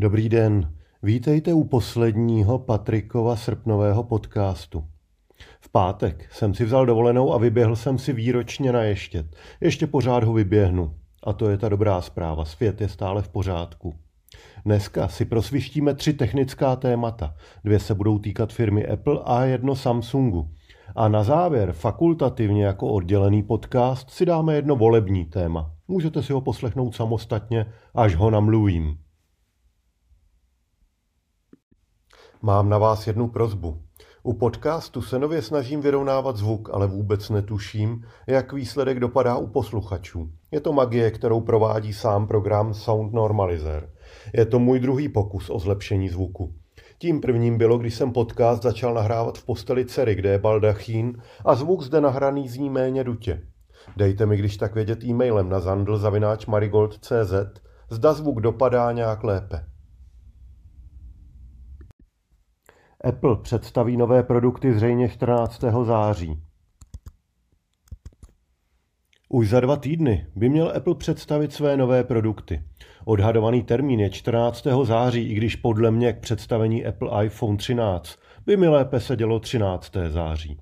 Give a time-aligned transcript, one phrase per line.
[0.00, 4.84] Dobrý den, vítejte u posledního Patrikova srpnového podcastu.
[5.60, 9.26] V pátek jsem si vzal dovolenou a vyběhl jsem si výročně na ještět.
[9.60, 10.94] Ještě pořád ho vyběhnu.
[11.22, 13.94] A to je ta dobrá zpráva, svět je stále v pořádku.
[14.64, 17.34] Dneska si prosvištíme tři technická témata.
[17.64, 20.50] Dvě se budou týkat firmy Apple a jedno Samsungu.
[20.96, 25.72] A na závěr, fakultativně jako oddělený podcast, si dáme jedno volební téma.
[25.88, 28.98] Můžete si ho poslechnout samostatně, až ho namluvím.
[32.42, 33.78] Mám na vás jednu prozbu.
[34.22, 40.30] U podcastu se nově snažím vyrovnávat zvuk, ale vůbec netuším, jak výsledek dopadá u posluchačů.
[40.50, 43.90] Je to magie, kterou provádí sám program Sound Normalizer.
[44.34, 46.54] Je to můj druhý pokus o zlepšení zvuku.
[46.98, 51.54] Tím prvním bylo, když jsem podcast začal nahrávat v posteli dcery, kde je baldachín a
[51.54, 53.42] zvuk zde nahraný zní méně dutě.
[53.96, 57.34] Dejte mi když tak vědět e-mailem na zandl.marigold.cz,
[57.90, 59.64] zda zvuk dopadá nějak lépe.
[63.04, 65.64] Apple představí nové produkty zřejmě 14.
[65.84, 66.42] září.
[69.28, 72.62] Už za dva týdny by měl Apple představit své nové produkty.
[73.04, 74.66] Odhadovaný termín je 14.
[74.82, 79.92] září, i když podle mě k představení Apple iPhone 13 by mi lépe sedělo 13.
[80.08, 80.60] září.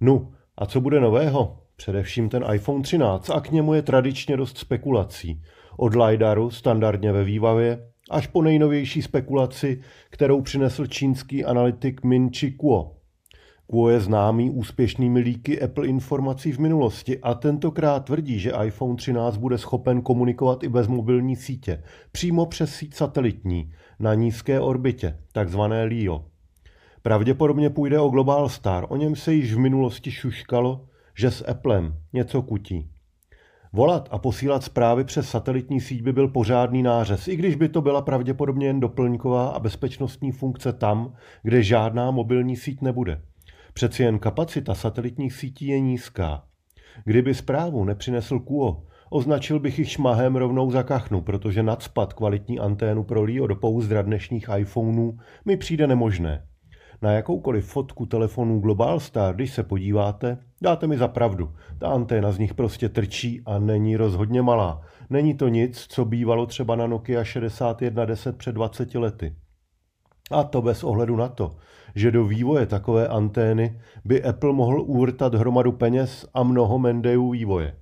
[0.00, 1.62] Nu, a co bude nového?
[1.76, 5.42] Především ten iPhone 13 a k němu je tradičně dost spekulací.
[5.76, 9.80] Od LiDARu, standardně ve výbavě, až po nejnovější spekulaci,
[10.10, 12.96] kterou přinesl čínský analytik Min Chi Kuo.
[13.66, 19.36] Kuo je známý úspěšnými líky Apple informací v minulosti a tentokrát tvrdí, že iPhone 13
[19.36, 25.84] bude schopen komunikovat i bez mobilní sítě, přímo přes síť satelitní, na nízké orbitě, takzvané
[25.84, 26.24] LEO.
[27.02, 31.94] Pravděpodobně půjde o Global Star, o něm se již v minulosti šuškalo, že s Applem
[32.12, 32.89] něco kutí.
[33.72, 37.82] Volat a posílat zprávy přes satelitní síť by byl pořádný nářez, i když by to
[37.82, 43.22] byla pravděpodobně jen doplňková a bezpečnostní funkce tam, kde žádná mobilní síť nebude.
[43.72, 46.44] Přeci jen kapacita satelitních sítí je nízká.
[47.04, 53.04] Kdyby zprávu nepřinesl Kuo, označil bych jich šmahem rovnou za kachnu, protože nadspat kvalitní anténu
[53.04, 56.46] pro LEO do pouzdra dnešních iPhoneů mi přijde nemožné.
[57.02, 61.52] Na jakoukoliv fotku telefonů Global Star, když se podíváte, dáte mi za pravdu.
[61.78, 64.82] Ta anténa z nich prostě trčí a není rozhodně malá.
[65.10, 69.36] Není to nic, co bývalo třeba na Nokia 6110 před 20 lety.
[70.30, 71.50] A to bez ohledu na to,
[71.94, 77.76] že do vývoje takové antény by Apple mohl uvrtat hromadu peněz a mnoho mendejů vývoje.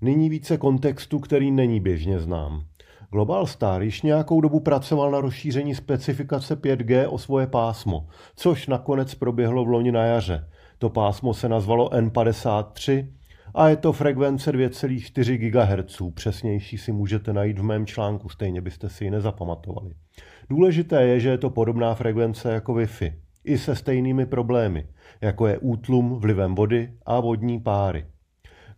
[0.00, 2.64] Nyní více kontextu, který není běžně znám.
[3.12, 8.06] Global Star již nějakou dobu pracoval na rozšíření specifikace 5G o svoje pásmo,
[8.36, 10.48] což nakonec proběhlo v loni na jaře.
[10.78, 13.06] To pásmo se nazvalo N53
[13.54, 16.14] a je to frekvence 2,4 GHz.
[16.14, 19.94] Přesnější si můžete najít v mém článku, stejně byste si ji nezapamatovali.
[20.50, 24.86] Důležité je, že je to podobná frekvence jako Wi-Fi, i se stejnými problémy,
[25.20, 28.06] jako je útlum vlivem vody a vodní páry.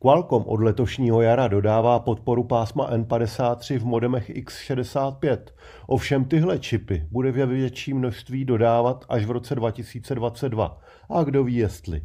[0.02, 5.38] Qualcomm od letošního jara dodává podporu pásma N53 v modemech X65.
[5.86, 10.80] Ovšem tyhle čipy bude ve větší množství dodávat až v roce 2022.
[11.10, 12.02] A kdo ví jestli.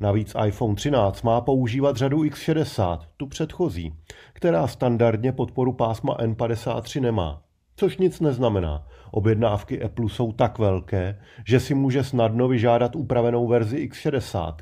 [0.00, 3.94] Navíc iPhone 13 má používat řadu X60, tu předchozí,
[4.32, 7.42] která standardně podporu pásma N53 nemá.
[7.76, 8.86] Což nic neznamená.
[9.10, 14.54] Objednávky Apple jsou tak velké, že si může snadno vyžádat upravenou verzi X60.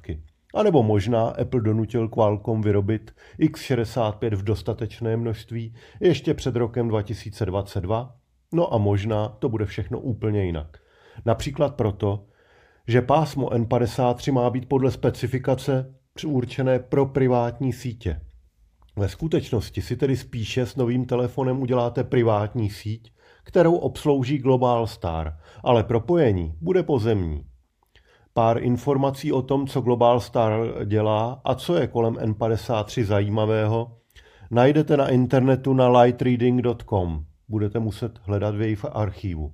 [0.54, 8.16] A nebo možná Apple donutil Qualcomm vyrobit X65 v dostatečné množství ještě před rokem 2022?
[8.54, 10.78] No a možná to bude všechno úplně jinak.
[11.24, 12.26] Například proto,
[12.86, 15.94] že pásmo N53 má být podle specifikace
[16.26, 18.20] určené pro privátní sítě.
[18.96, 23.12] Ve skutečnosti si tedy spíše s novým telefonem uděláte privátní síť,
[23.44, 27.51] kterou obslouží Global Star, ale propojení bude pozemní.
[28.34, 33.96] Pár informací o tom, co Global Star dělá a co je kolem N53 zajímavého,
[34.50, 37.24] najdete na internetu na lightreading.com.
[37.48, 39.52] Budete muset hledat v jejich archivu.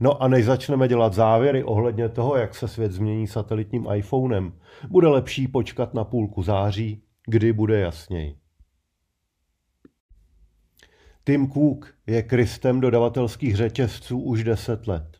[0.00, 4.52] No a než začneme dělat závěry ohledně toho, jak se svět změní satelitním iPhonem,
[4.88, 8.36] bude lepší počkat na půlku září, kdy bude jasněji.
[11.26, 15.19] Tim Cook je Kristem dodavatelských řetězců už 10 let.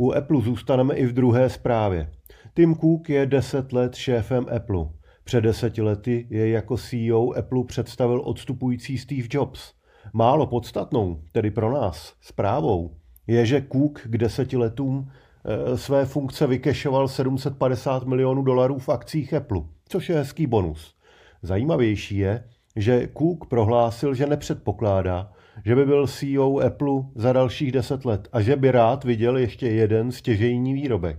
[0.00, 2.10] U Apple zůstaneme i v druhé zprávě.
[2.54, 4.86] Tim Cook je 10 let šéfem Apple.
[5.24, 9.72] Před deseti lety je jako CEO Apple představil odstupující Steve Jobs.
[10.12, 15.10] Málo podstatnou, tedy pro nás, zprávou, je, že Cook k deseti letům
[15.44, 20.94] e, své funkce vykešoval 750 milionů dolarů v akcích Apple, což je hezký bonus.
[21.42, 22.44] Zajímavější je,
[22.76, 25.32] že Cook prohlásil, že nepředpokládá,
[25.64, 29.68] že by byl CEO Apple za dalších deset let a že by rád viděl ještě
[29.68, 31.18] jeden stěžejní výrobek.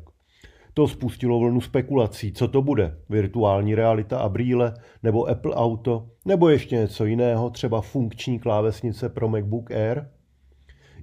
[0.73, 4.73] To spustilo vlnu spekulací, co to bude, virtuální realita a brýle,
[5.03, 10.05] nebo Apple Auto, nebo ještě něco jiného, třeba funkční klávesnice pro MacBook Air.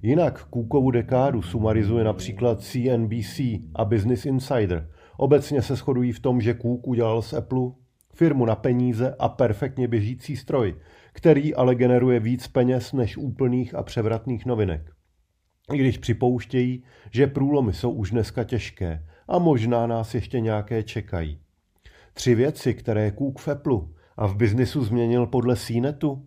[0.01, 3.39] Jinak Cookovu dekádu sumarizuje například CNBC
[3.75, 4.89] a Business Insider.
[5.17, 7.71] Obecně se shodují v tom, že Cook udělal z Apple
[8.13, 10.75] firmu na peníze a perfektně běžící stroj,
[11.13, 14.91] který ale generuje víc peněz než úplných a převratných novinek.
[15.73, 21.39] I když připouštějí, že průlomy jsou už dneska těžké a možná nás ještě nějaké čekají.
[22.13, 23.79] Tři věci, které v Apple
[24.17, 26.25] a v biznisu změnil podle CNETu.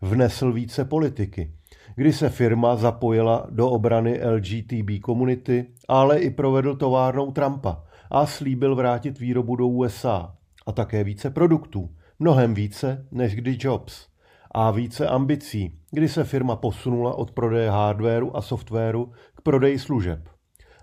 [0.00, 1.54] Vnesl více politiky,
[1.94, 8.74] kdy se firma zapojila do obrany LGTB komunity, ale i provedl továrnou Trumpa a slíbil
[8.76, 10.36] vrátit výrobu do USA
[10.66, 14.11] a také více produktů, mnohem více než kdy Jobs
[14.54, 20.28] a více ambicí, kdy se firma posunula od prodeje hardwareu a softwaru k prodeji služeb.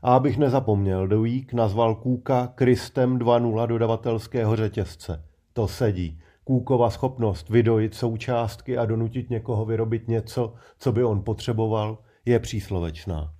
[0.03, 5.23] A abych nezapomněl, Week nazval Kůka Kristem 2.0 dodavatelského řetězce.
[5.53, 6.19] To sedí.
[6.43, 13.33] Kůkova schopnost vydojit součástky a donutit někoho vyrobit něco, co by on potřeboval, je příslovečná.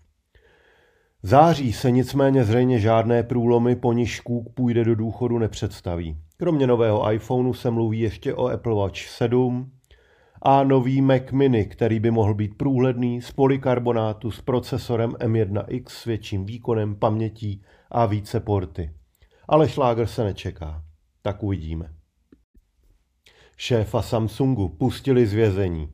[1.23, 6.17] Září se nicméně zřejmě žádné průlomy, po níž Cook půjde do důchodu, nepředstaví.
[6.37, 9.71] Kromě nového iPhoneu se mluví ještě o Apple Watch 7,
[10.41, 16.05] a nový Mac Mini, který by mohl být průhledný z polikarbonátu s procesorem M1X s
[16.05, 18.91] větším výkonem, pamětí a více porty.
[19.47, 20.83] Ale šláger se nečeká.
[21.21, 21.93] Tak uvidíme.
[23.57, 25.89] Šéfa Samsungu pustili z vězení.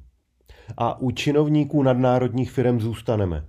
[0.78, 3.46] A u činovníků nadnárodních firm zůstaneme.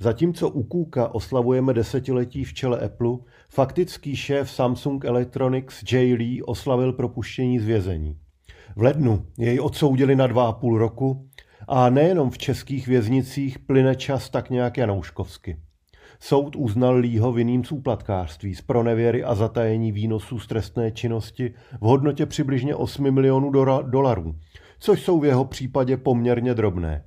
[0.00, 3.10] Zatímco u Kuka oslavujeme desetiletí v čele Apple,
[3.48, 8.18] faktický šéf Samsung Electronics Jay Lee oslavil propuštění z vězení.
[8.76, 11.28] V lednu jej odsoudili na dva a půl roku
[11.68, 15.56] a nejenom v českých věznicích plyne čas tak nějak janouškovsky.
[16.20, 21.84] Soud uznal Lího vinným z úplatkářství, z pronevěry a zatajení výnosů z trestné činnosti v
[21.84, 23.50] hodnotě přibližně 8 milionů
[23.82, 24.34] dolarů,
[24.78, 27.04] což jsou v jeho případě poměrně drobné.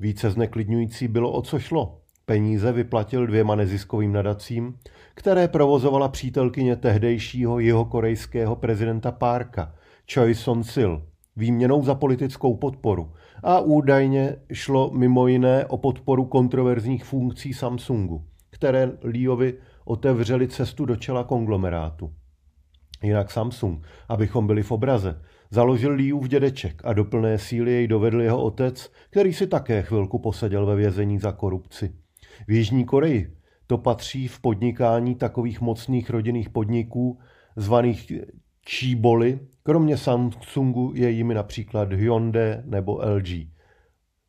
[0.00, 2.00] Více zneklidňující bylo, o co šlo.
[2.26, 4.74] Peníze vyplatil dvěma neziskovým nadacím,
[5.14, 9.74] které provozovala přítelkyně tehdejšího jihokorejského prezidenta Parka,
[10.14, 10.92] Choi Son-sil,
[11.36, 13.12] výměnou za politickou podporu
[13.42, 19.54] a údajně šlo mimo jiné o podporu kontroverzních funkcí Samsungu, které Leovi
[19.84, 22.12] otevřeli cestu do čela konglomerátu.
[23.02, 28.22] Jinak Samsung, abychom byli v obraze, založil v dědeček a do plné síly jej dovedl
[28.22, 31.94] jeho otec, který si také chvilku poseděl ve vězení za korupci.
[32.48, 33.36] V Jižní Koreji
[33.66, 37.18] to patří v podnikání takových mocných rodinných podniků,
[37.56, 38.12] zvaných
[38.64, 43.28] číboly, kromě Samsungu je jimi například Hyundai nebo LG.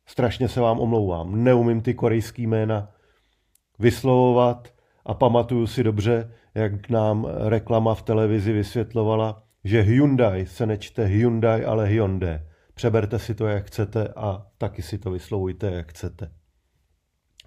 [0.06, 2.88] Strašně se vám omlouvám, neumím ty korejský jména
[3.78, 4.74] vyslovovat
[5.06, 11.64] a pamatuju si dobře, jak nám reklama v televizi vysvětlovala, že Hyundai se nečte Hyundai,
[11.64, 12.38] ale Hyundai.
[12.74, 16.30] Přeberte si to, jak chcete a taky si to vyslovujte, jak chcete.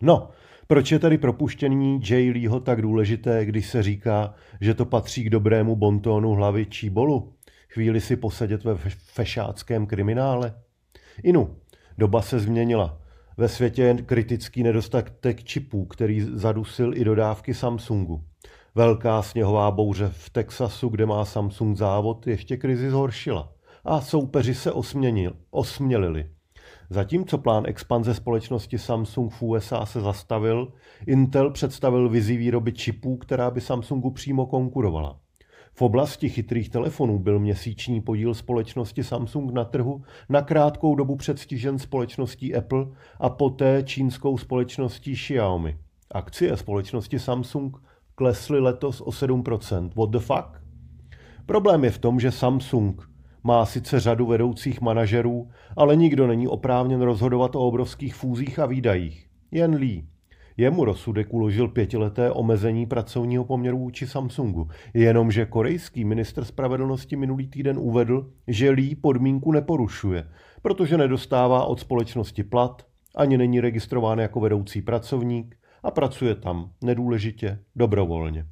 [0.02, 0.30] No,
[0.68, 5.30] proč je tady propuštění Jay Leeho tak důležité, když se říká, že to patří k
[5.30, 7.34] dobrému bontónu hlavy Číbolu?
[7.70, 10.54] Chvíli si posedět ve fešáckém kriminále?
[11.24, 11.56] Inu,
[11.98, 13.02] doba se změnila.
[13.38, 18.24] Ve světě je kritický nedostatek čipů, který zadusil i dodávky Samsungu.
[18.76, 23.54] Velká sněhová bouře v Texasu, kde má Samsung závod, ještě krizi zhoršila.
[23.86, 26.30] A soupeři se osměnil, osmělili.
[26.90, 30.74] Zatímco plán expanze společnosti Samsung v USA se zastavil,
[31.08, 35.20] Intel představil vizi výroby čipů, která by Samsungu přímo konkurovala.
[35.74, 41.80] V oblasti chytrých telefonů byl měsíční podíl společnosti Samsung na trhu na krátkou dobu předstižen
[41.80, 42.86] společností Apple
[43.20, 45.78] a poté čínskou společností Xiaomi.
[46.12, 47.78] Akcie společnosti Samsung
[48.16, 49.90] klesly letos o 7%.
[49.96, 50.62] What the fuck?
[51.46, 53.15] Problém je v tom, že Samsung
[53.46, 59.28] má sice řadu vedoucích manažerů, ale nikdo není oprávněn rozhodovat o obrovských fúzích a výdajích.
[59.52, 60.06] Jen Lee.
[60.58, 67.78] Jemu rozsudek uložil pětileté omezení pracovního poměru vůči Samsungu, jenomže korejský minister spravedlnosti minulý týden
[67.80, 70.28] uvedl, že Lee podmínku neporušuje,
[70.62, 72.86] protože nedostává od společnosti plat,
[73.16, 78.46] ani není registrován jako vedoucí pracovník a pracuje tam nedůležitě, dobrovolně.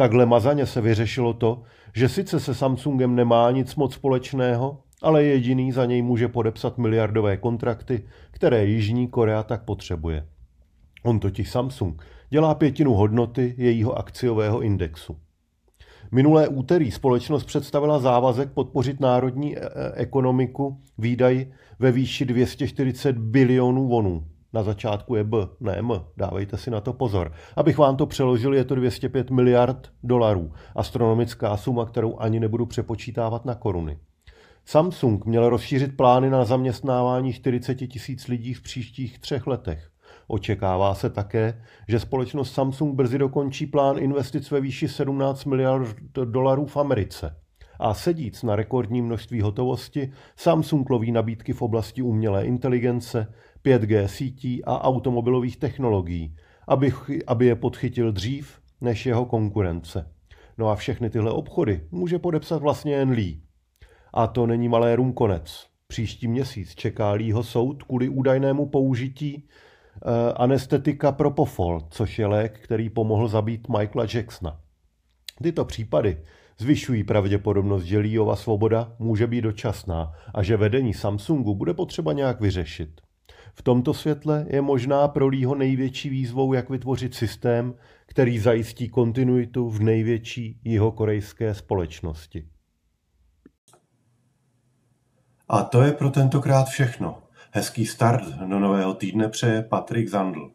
[0.00, 1.62] Takhle mazaně se vyřešilo to,
[1.94, 7.36] že sice se Samsungem nemá nic moc společného, ale jediný za něj může podepsat miliardové
[7.36, 10.26] kontrakty, které Jižní Korea tak potřebuje.
[11.02, 15.16] On totiž Samsung dělá pětinu hodnoty jejího akciového indexu.
[16.12, 21.46] Minulé úterý společnost představila závazek podpořit národní e, e, ekonomiku výdaj
[21.78, 24.29] ve výši 240 bilionů vonů.
[24.52, 27.32] Na začátku je B, ne M, dávejte si na to pozor.
[27.56, 30.52] Abych vám to přeložil, je to 205 miliard dolarů.
[30.76, 33.98] Astronomická suma, kterou ani nebudu přepočítávat na koruny.
[34.64, 39.90] Samsung měl rozšířit plány na zaměstnávání 40 tisíc lidí v příštích třech letech.
[40.26, 46.66] Očekává se také, že společnost Samsung brzy dokončí plán investic ve výši 17 miliard dolarů
[46.66, 47.36] v Americe.
[47.78, 53.32] A sedíc na rekordní množství hotovosti, Samsung loví nabídky v oblasti umělé inteligence,
[53.64, 56.36] 5G sítí a automobilových technologií,
[56.68, 56.92] aby,
[57.26, 60.12] aby je podchytil dřív než jeho konkurence.
[60.58, 63.40] No a všechny tyhle obchody může podepsat vlastně jen Lee.
[64.14, 65.66] A to není malé rum konec.
[65.86, 72.90] Příští měsíc čeká Leeho soud kvůli údajnému použití uh, anestetika Propofol, což je lék, který
[72.90, 74.60] pomohl zabít Michaela Jacksona.
[75.42, 76.22] Tyto případy
[76.58, 82.40] zvyšují pravděpodobnost, že Leeova svoboda může být dočasná a že vedení Samsungu bude potřeba nějak
[82.40, 83.00] vyřešit.
[83.54, 87.74] V tomto světle je možná pro Leeho největší výzvou, jak vytvořit systém,
[88.06, 92.48] který zajistí kontinuitu v největší jihokorejské společnosti.
[95.48, 97.22] A to je pro tentokrát všechno.
[97.52, 100.50] Hezký start do nového týdne přeje Patrik Zandl.